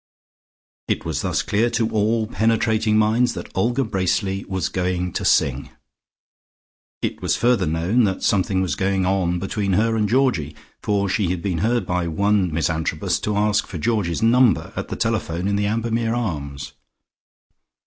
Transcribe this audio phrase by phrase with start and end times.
[0.87, 5.69] It was thus clear to all penetrating minds that Olga Bracely was going to sing.
[7.03, 11.29] It was further known that something was going on between her and Georgie, for she
[11.29, 15.47] had been heard by one Miss Antrobus to ask for Georgie's number at the telephone
[15.47, 16.73] in the Ambermere Arms.